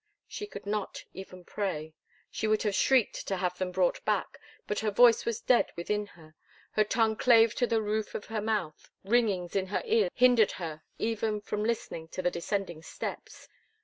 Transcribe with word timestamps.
She 0.27 0.47
could 0.47 0.65
not 0.65 1.05
even 1.13 1.45
pray; 1.45 1.93
she 2.31 2.47
would 2.47 2.63
have 2.63 2.73
shrieked 2.73 3.27
to 3.27 3.37
have 3.37 3.59
them 3.59 3.69
brought 3.71 4.03
back, 4.03 4.39
but 4.65 4.79
her 4.79 4.89
voice 4.89 5.25
was 5.27 5.41
dead 5.41 5.71
within 5.75 6.07
her, 6.17 6.33
her 6.71 6.83
tongue 6.83 7.15
clave 7.15 7.53
to 7.57 7.67
the 7.67 7.83
roof 7.83 8.15
of 8.15 8.25
her 8.25 8.41
mouth, 8.41 8.89
ringings 9.03 9.55
in 9.55 9.67
her 9.67 9.83
ears 9.85 10.09
hindered 10.15 10.53
her 10.53 10.81
even 10.97 11.39
from 11.39 11.63
listening 11.63 12.07
to 12.07 12.23
the 12.23 12.31
descending 12.31 12.81
steps. 12.81 13.47